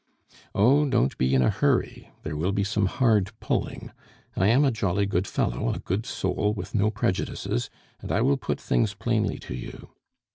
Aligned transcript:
"Oh! 0.55 0.89
don't 0.89 1.15
be 1.19 1.35
in 1.35 1.43
a 1.43 1.51
hurry; 1.51 2.09
there 2.23 2.35
will 2.35 2.51
be 2.51 2.63
some 2.63 2.87
hard 2.87 3.29
pulling. 3.39 3.91
I 4.35 4.47
am 4.47 4.65
a 4.65 4.71
jolly 4.71 5.05
good 5.05 5.27
fellow, 5.27 5.71
a 5.71 5.77
good 5.77 6.07
soul 6.07 6.55
with 6.57 6.73
no 6.73 6.89
prejudices, 6.89 7.69
and 7.99 8.11
I 8.11 8.21
will 8.21 8.37
put 8.37 8.59
things 8.59 8.95
plainly 8.95 9.37
to 9.37 9.53
you. 9.53 9.89